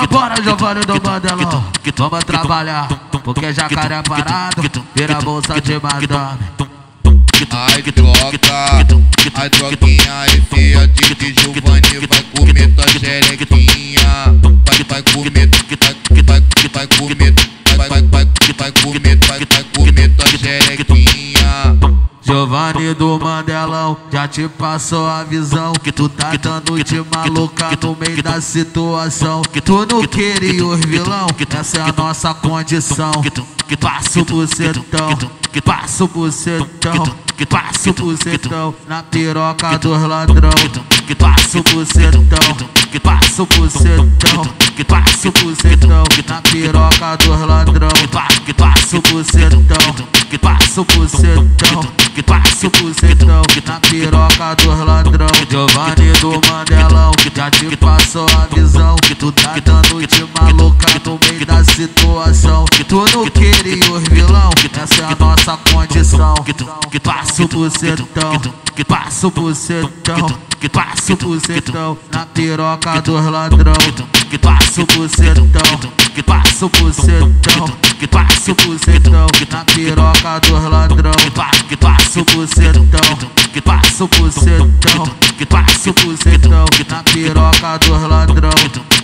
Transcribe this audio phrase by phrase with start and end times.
[0.00, 1.64] Vambora, Giovanni do Mandelão.
[1.96, 2.88] Vamos trabalhar,
[3.24, 4.62] porque jacaré é parado,
[4.94, 6.38] vira bolsa de madame.
[7.50, 8.86] Ai troca,
[9.34, 14.15] ai troquinha e fia de que Giovanni vai comer tua xerequinha.
[22.26, 27.94] Giovanni do Mandelão, já te passou a visão Que tu tá dando de maluca no
[27.94, 29.42] meio da situação.
[29.42, 33.12] Que tu não queria os vilão, essa é a nossa condição.
[33.80, 35.16] Passa o bucetão,
[35.64, 40.50] passa o bucetão passa o bucetão na piroca dos ladrão.
[41.18, 42.24] Passa o bucetão,
[43.00, 44.08] passa o bucetão.
[44.86, 46.04] Passa o bucetão.
[46.28, 47.88] Na piroca dos ladrão.
[48.56, 49.62] Passa o bucetão,
[50.40, 51.46] passa o bucetão.
[52.26, 53.42] Passa o bucetão.
[53.66, 55.26] Na piroca dos ladrão.
[55.50, 58.96] Giovanni do Mandelão, já te passou a visão.
[58.96, 62.64] Que tu tá dando de maluca no meio da situação.
[62.66, 63.85] Que tu não queria
[66.90, 68.06] que passa o bucetão,
[68.74, 73.74] que passa o bucetão, que passa o bucetão na piroca dos ladrão.
[74.30, 75.48] Que passa o bucetão,
[76.14, 77.34] que passa o bucetão,
[77.98, 81.12] que passa o bucetão na piroca dos ladrão.
[81.68, 83.18] Que passa o bucetão,
[83.52, 84.70] que passa o bucetão,
[85.36, 88.50] que passa o bucetão na piroca dos ladrão.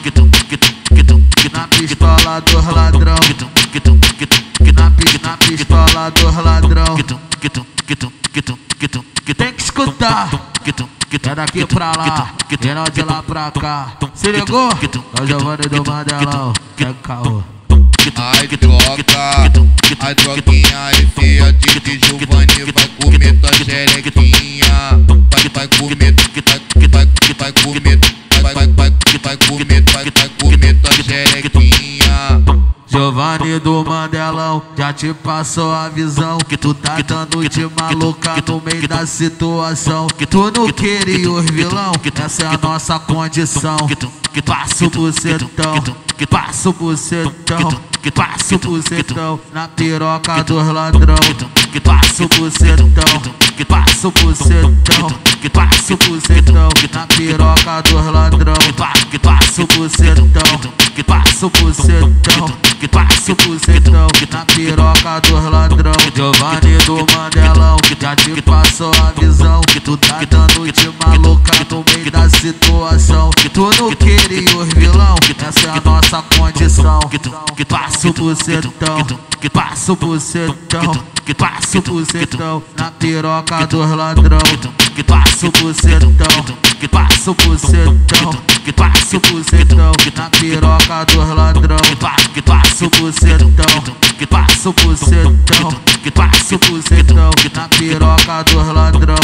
[0.03, 2.43] Que tu, que tu, que tu, que na pistola
[2.75, 3.62] ladrão.
[5.47, 5.65] Que
[8.89, 10.31] tu, que tem que escutar.
[11.25, 12.59] É daqui pra lá, tem
[12.93, 13.93] de lá pra cá.
[14.15, 14.71] Se ligou?
[14.71, 14.75] É
[15.23, 17.43] o Giovanni do Mandelão, é caô.
[18.17, 19.05] Ai troca,
[20.01, 24.99] ai troquinha e fia de que Giovanni vai comer tua xerequinha.
[25.31, 26.15] Vai, vai comer,
[26.47, 27.07] vai, vai,
[27.39, 27.99] vai comer,
[33.63, 38.89] do Mandelão, já te passou a visão Que tu tá dando de maluca no meio
[38.89, 43.77] da situação Que tu não queria os vilão, essa é a nossa condição
[44.33, 45.83] Que passa o bucetão,
[46.17, 51.17] que passa o bucetão Que passa o bucetão na piroca dos ladrão
[51.73, 52.89] Que passa o bucetão,
[53.57, 55.09] que passa o bucetão
[55.41, 58.55] Que passa o bucetão na piroca dos ladrão
[59.11, 62.13] Que passa o bucetão, que passa o bucetão
[62.83, 65.93] que passa o bucetão na piroca dos ladrão.
[66.17, 69.61] Giovanni do Mandelão, já te passou a visão.
[69.85, 73.31] Tu tá dando de maluca no meio da situação.
[73.31, 75.15] Tu não queria os vilão,
[75.47, 76.99] essa é a nossa condição.
[77.09, 79.07] Que tu, que passa o bucetão,
[79.41, 84.41] que passa o bucetão, que passa o bucetão na piroca dos ladrão.
[84.95, 86.13] Que passa o bucetão,
[86.79, 87.99] que passa o bucetão,
[88.65, 91.79] que passa o bucetão na piroca dos ladrão.
[92.35, 93.51] Que passa o bucetão,
[94.19, 95.37] que passa o bucetão,
[96.03, 99.17] que passa o bucetão na piroca dos ladrão.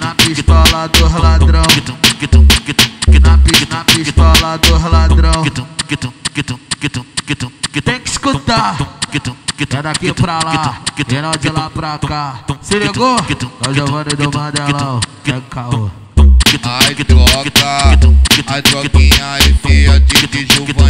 [0.00, 1.62] Na pistola dos ladrão.
[3.20, 3.38] Na,
[3.84, 5.44] pistola dos ladrão.
[7.84, 8.76] Tem que escutar.
[8.76, 12.40] Que tu, que tu, é daqui pra lá, que tem de lá pra cá.
[12.62, 13.16] Se ligou?
[13.68, 15.90] O Giovanni do Mandelão, que é caô.
[16.62, 17.52] Ai troca,
[18.48, 20.89] ai troquinha e fia de Giovanni